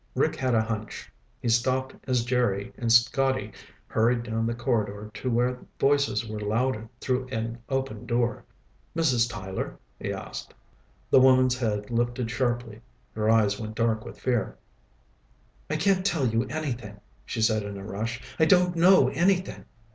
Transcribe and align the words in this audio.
Rick 0.15 0.35
had 0.35 0.55
a 0.55 0.63
hunch. 0.63 1.11
He 1.39 1.47
stopped 1.47 1.93
as 2.07 2.25
Jerry 2.25 2.73
and 2.75 2.91
Scotty 2.91 3.51
hurried 3.85 4.23
down 4.23 4.47
the 4.47 4.55
corridor 4.55 5.11
to 5.13 5.29
where 5.29 5.59
voices 5.79 6.27
were 6.27 6.39
loud 6.39 6.89
through 6.99 7.27
an 7.27 7.59
open 7.69 8.07
door. 8.07 8.43
"Mrs. 8.95 9.29
Tyler?" 9.29 9.77
he 9.99 10.11
asked. 10.11 10.55
The 11.11 11.19
woman's 11.19 11.55
head 11.55 11.91
lifted 11.91 12.31
sharply. 12.31 12.81
Her 13.13 13.29
eyes 13.29 13.59
went 13.59 13.75
dark 13.75 14.03
with 14.03 14.19
fear. 14.19 14.57
"I 15.69 15.75
can't 15.75 16.03
tell 16.03 16.25
you 16.27 16.45
anything," 16.45 16.99
she 17.23 17.43
said 17.43 17.61
in 17.61 17.77
a 17.77 17.83
rush. 17.83 18.19
"I 18.39 18.45
don't 18.45 18.75
know 18.75 19.09
anything." 19.09 19.65